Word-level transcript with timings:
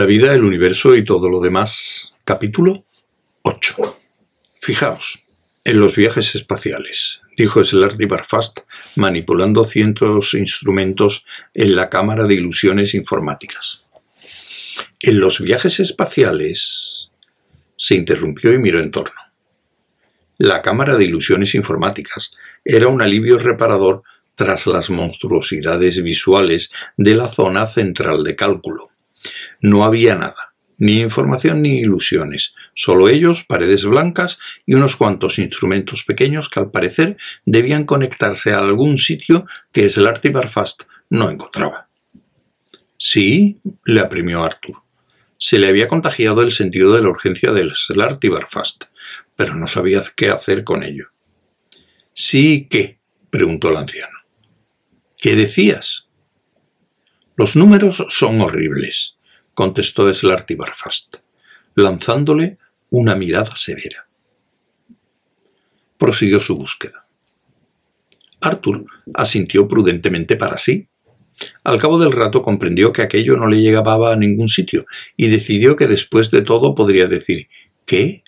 La 0.00 0.06
vida, 0.06 0.32
el 0.32 0.44
universo 0.44 0.96
y 0.96 1.04
todo 1.04 1.28
lo 1.28 1.40
demás. 1.40 2.14
Capítulo 2.24 2.86
8. 3.42 3.98
Fijaos, 4.58 5.22
en 5.62 5.78
los 5.78 5.94
viajes 5.94 6.34
espaciales, 6.34 7.20
dijo 7.36 7.62
Slarty 7.62 8.06
Barfast, 8.06 8.60
manipulando 8.96 9.64
cientos 9.64 10.32
instrumentos 10.32 11.26
en 11.52 11.76
la 11.76 11.90
cámara 11.90 12.24
de 12.24 12.32
ilusiones 12.32 12.94
informáticas. 12.94 13.90
En 15.00 15.20
los 15.20 15.38
viajes 15.38 15.80
espaciales... 15.80 17.10
Se 17.76 17.94
interrumpió 17.94 18.54
y 18.54 18.58
miró 18.58 18.80
en 18.80 18.92
torno. 18.92 19.20
La 20.38 20.62
cámara 20.62 20.96
de 20.96 21.04
ilusiones 21.04 21.54
informáticas 21.54 22.32
era 22.64 22.88
un 22.88 23.02
alivio 23.02 23.36
reparador 23.36 24.02
tras 24.34 24.66
las 24.66 24.88
monstruosidades 24.88 26.02
visuales 26.02 26.72
de 26.96 27.14
la 27.14 27.28
zona 27.28 27.66
central 27.66 28.24
de 28.24 28.34
cálculo. 28.34 28.89
No 29.60 29.84
había 29.84 30.14
nada, 30.14 30.54
ni 30.78 31.00
información 31.00 31.62
ni 31.62 31.78
ilusiones, 31.78 32.54
solo 32.74 33.08
ellos, 33.08 33.44
paredes 33.44 33.84
blancas 33.84 34.38
y 34.64 34.74
unos 34.74 34.96
cuantos 34.96 35.38
instrumentos 35.38 36.04
pequeños 36.04 36.48
que 36.48 36.60
al 36.60 36.70
parecer 36.70 37.18
debían 37.44 37.84
conectarse 37.84 38.52
a 38.52 38.58
algún 38.58 38.96
sitio 38.96 39.46
que 39.72 39.88
Slarty 39.88 40.30
Barfast 40.30 40.84
no 41.10 41.30
encontraba. 41.30 41.88
Sí, 42.96 43.60
le 43.84 44.00
apremió 44.00 44.42
Arthur. 44.42 44.76
Se 45.36 45.58
le 45.58 45.68
había 45.68 45.88
contagiado 45.88 46.42
el 46.42 46.50
sentido 46.50 46.94
de 46.94 47.02
la 47.02 47.08
urgencia 47.08 47.52
del 47.52 47.72
Slarty 47.74 48.28
Barfast, 48.28 48.84
pero 49.36 49.54
no 49.54 49.66
sabía 49.68 50.02
qué 50.16 50.28
hacer 50.28 50.64
con 50.64 50.82
ello. 50.82 51.08
¿Sí 52.12 52.68
qué? 52.70 52.98
preguntó 53.30 53.70
el 53.70 53.76
anciano. 53.76 54.18
¿Qué 55.18 55.36
decías? 55.36 56.09
Los 57.40 57.56
números 57.56 58.04
son 58.10 58.38
horribles, 58.42 59.16
contestó 59.54 60.12
Slarty 60.12 60.56
Barfast, 60.56 61.16
lanzándole 61.74 62.58
una 62.90 63.14
mirada 63.14 63.56
severa. 63.56 64.06
Prosiguió 65.96 66.38
su 66.38 66.54
búsqueda. 66.54 67.06
Arthur 68.42 68.84
asintió 69.14 69.66
prudentemente 69.66 70.36
para 70.36 70.58
sí. 70.58 70.88
Al 71.64 71.80
cabo 71.80 71.98
del 71.98 72.12
rato 72.12 72.42
comprendió 72.42 72.92
que 72.92 73.00
aquello 73.00 73.38
no 73.38 73.46
le 73.46 73.62
llegaba 73.62 74.12
a 74.12 74.16
ningún 74.16 74.50
sitio 74.50 74.84
y 75.16 75.28
decidió 75.28 75.76
que 75.76 75.86
después 75.86 76.30
de 76.30 76.42
todo 76.42 76.74
podría 76.74 77.06
decir 77.06 77.48
¿Qué? 77.86 78.22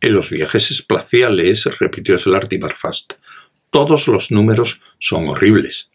En 0.00 0.12
los 0.12 0.30
viajes 0.30 0.70
espaciales, 0.70 1.64
repitió 1.80 2.16
Slarty 2.20 2.58
Barfast, 2.58 3.14
todos 3.70 4.06
los 4.06 4.30
números 4.30 4.80
son 5.00 5.26
horribles. 5.26 5.90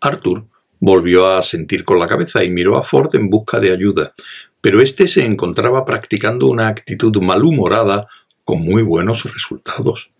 Arthur 0.00 0.46
volvió 0.80 1.28
a 1.28 1.42
sentir 1.42 1.84
con 1.84 1.98
la 1.98 2.06
cabeza 2.06 2.44
y 2.44 2.50
miró 2.50 2.76
a 2.76 2.82
Ford 2.82 3.14
en 3.14 3.30
busca 3.30 3.60
de 3.60 3.72
ayuda, 3.72 4.14
pero 4.60 4.80
éste 4.80 5.08
se 5.08 5.24
encontraba 5.24 5.84
practicando 5.84 6.46
una 6.46 6.68
actitud 6.68 7.16
malhumorada 7.20 8.08
con 8.44 8.60
muy 8.60 8.82
buenos 8.82 9.24
resultados. 9.32 10.10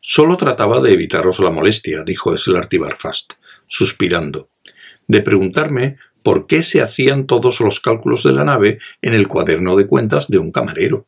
Solo 0.00 0.36
trataba 0.36 0.80
de 0.80 0.92
evitaros 0.92 1.40
la 1.40 1.50
molestia, 1.50 2.04
dijo 2.04 2.36
Slarty 2.36 2.78
Barfast, 2.78 3.34
suspirando, 3.66 4.50
de 5.08 5.20
preguntarme 5.20 5.98
por 6.22 6.46
qué 6.46 6.62
se 6.62 6.80
hacían 6.80 7.26
todos 7.26 7.60
los 7.60 7.80
cálculos 7.80 8.22
de 8.22 8.32
la 8.32 8.44
nave 8.44 8.78
en 9.02 9.14
el 9.14 9.28
cuaderno 9.28 9.76
de 9.76 9.86
cuentas 9.86 10.28
de 10.28 10.38
un 10.38 10.52
camarero. 10.52 11.06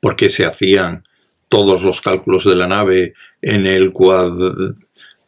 ¿Por 0.00 0.16
qué 0.16 0.28
se 0.28 0.44
hacían 0.44 1.04
todos 1.52 1.82
los 1.82 2.00
cálculos 2.00 2.46
de 2.46 2.56
la 2.56 2.66
nave 2.66 3.12
en 3.42 3.66
el 3.66 3.92
cuad... 3.92 4.32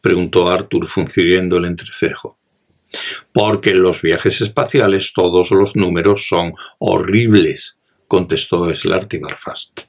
preguntó 0.01 0.49
Arthur 0.49 0.87
funcionando 0.87 1.59
el 1.59 1.67
entrecejo. 1.67 2.39
Porque 3.35 3.73
en 3.73 3.83
los 3.83 4.01
viajes 4.01 4.41
espaciales 4.41 5.13
todos 5.13 5.51
los 5.51 5.77
números 5.77 6.27
son 6.27 6.55
horribles, 6.79 7.79
contestó 8.09 8.75
Slarty 8.75 9.19
Barfast. 9.19 9.83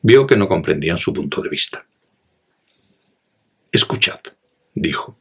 Vio 0.00 0.28
que 0.28 0.36
no 0.36 0.46
comprendían 0.46 0.98
su 0.98 1.12
punto 1.12 1.42
de 1.42 1.48
vista. 1.48 1.84
Escuchad, 3.72 4.20
dijo. 4.76 5.18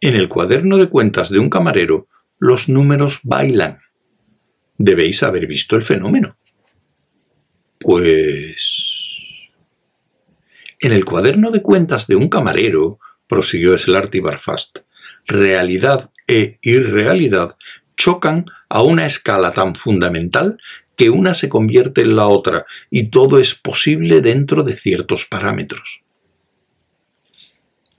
En 0.00 0.16
el 0.16 0.28
cuaderno 0.28 0.76
de 0.76 0.88
cuentas 0.88 1.30
de 1.30 1.38
un 1.38 1.50
camarero 1.50 2.08
los 2.40 2.68
números 2.68 3.20
bailan. 3.22 3.78
Debéis 4.76 5.22
haber 5.22 5.46
visto 5.46 5.76
el 5.76 5.84
fenómeno. 5.84 6.36
Pues... 7.80 9.48
En 10.78 10.92
el 10.92 11.04
cuaderno 11.04 11.50
de 11.50 11.62
cuentas 11.62 12.06
de 12.06 12.16
un 12.16 12.28
camarero, 12.28 13.00
prosiguió 13.26 13.76
Slarty 13.76 14.20
Barfast, 14.20 14.78
realidad 15.26 16.10
e 16.26 16.58
irrealidad 16.62 17.56
chocan 17.96 18.46
a 18.68 18.82
una 18.82 19.04
escala 19.04 19.52
tan 19.52 19.74
fundamental 19.74 20.58
que 20.96 21.10
una 21.10 21.34
se 21.34 21.48
convierte 21.48 22.02
en 22.02 22.16
la 22.16 22.26
otra 22.28 22.66
y 22.90 23.08
todo 23.08 23.38
es 23.38 23.54
posible 23.54 24.20
dentro 24.20 24.62
de 24.62 24.76
ciertos 24.76 25.26
parámetros. 25.26 26.00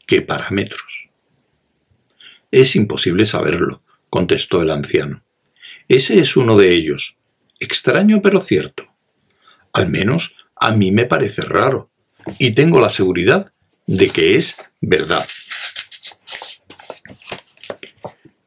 ¿Qué 0.05 0.21
parámetros? 0.21 1.09
Es 2.51 2.75
imposible 2.75 3.25
saberlo, 3.25 3.81
contestó 4.09 4.61
el 4.61 4.71
anciano. 4.71 5.23
Ese 5.87 6.19
es 6.19 6.35
uno 6.35 6.57
de 6.57 6.73
ellos, 6.73 7.15
extraño 7.59 8.21
pero 8.21 8.41
cierto. 8.41 8.90
Al 9.73 9.89
menos 9.89 10.35
a 10.55 10.71
mí 10.71 10.91
me 10.91 11.05
parece 11.05 11.41
raro, 11.41 11.89
y 12.37 12.51
tengo 12.51 12.79
la 12.79 12.89
seguridad 12.89 13.51
de 13.87 14.09
que 14.09 14.35
es 14.35 14.57
verdad. 14.79 15.27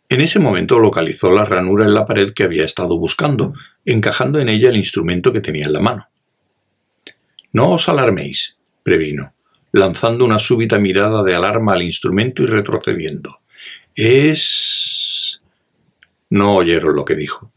En 0.09 0.21
ese 0.21 0.39
momento 0.39 0.79
localizó 0.79 1.31
la 1.31 1.45
ranura 1.45 1.85
en 1.85 1.95
la 1.95 2.07
pared 2.07 2.33
que 2.33 2.45
había 2.45 2.65
estado 2.65 2.97
buscando, 2.99 3.55
encajando 3.85 4.39
en 4.39 4.49
ella 4.49 4.69
el 4.69 4.77
instrumento 4.77 5.33
que 5.33 5.41
tenía 5.41 5.67
en 5.67 5.73
la 5.73 5.81
mano. 5.81 6.09
No 7.53 7.71
os 7.71 7.89
alarméis, 7.89 8.57
previno, 8.83 9.35
lanzando 9.73 10.25
una 10.25 10.39
súbita 10.39 10.79
mirada 10.79 11.25
de 11.25 11.35
alarma 11.35 11.73
al 11.73 11.83
instrumento 11.83 12.43
y 12.43 12.47
retrocediendo. 12.47 13.41
Es... 13.95 15.41
No 16.31 16.57
oyeron 16.57 16.95
lo 16.95 17.05
que 17.05 17.17
dijo, 17.17 17.53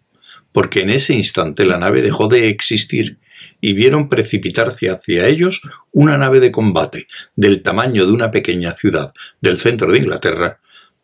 porque 0.52 0.82
en 0.82 0.90
ese 0.90 1.14
instante 1.14 1.64
la 1.64 1.78
nave 1.78 2.02
dejó 2.02 2.28
de 2.28 2.50
existir 2.50 3.20
y 3.62 3.74
vieron 3.74 4.10
precipitarse 4.10 4.90
hacia 4.90 5.28
ellos 5.28 5.62
una 5.92 6.18
nave 6.18 6.40
de 6.40 6.52
combate 6.52 7.08
del 7.36 7.62
tamaño 7.62 8.06
de 8.06 8.12
una 8.12 8.32
pequeña 8.32 8.74
ciudad 8.74 9.14
del 9.42 9.58
centro 9.58 9.92
de 9.92 10.00
Inglaterra, 10.00 10.60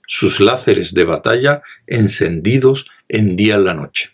sus 0.07 0.39
láceres 0.39 0.93
de 0.93 1.05
batalla 1.05 1.61
encendidos 1.87 2.87
en 3.07 3.35
día 3.35 3.55
en 3.55 3.65
la 3.65 3.73
noche. 3.73 4.11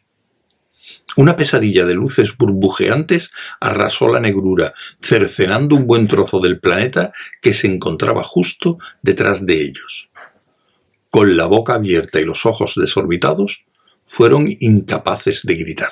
Una 1.15 1.35
pesadilla 1.35 1.85
de 1.85 1.95
luces 1.95 2.37
burbujeantes 2.37 3.31
arrasó 3.59 4.07
la 4.07 4.19
negrura, 4.19 4.73
cercenando 5.01 5.75
un 5.75 5.87
buen 5.87 6.07
trozo 6.07 6.39
del 6.39 6.59
planeta 6.59 7.11
que 7.41 7.53
se 7.53 7.67
encontraba 7.67 8.23
justo 8.23 8.77
detrás 9.01 9.45
de 9.45 9.61
ellos. 9.61 10.09
Con 11.09 11.35
la 11.35 11.47
boca 11.47 11.73
abierta 11.73 12.19
y 12.19 12.25
los 12.25 12.45
ojos 12.45 12.75
desorbitados, 12.75 13.65
fueron 14.05 14.47
incapaces 14.59 15.41
de 15.43 15.55
gritar. 15.55 15.91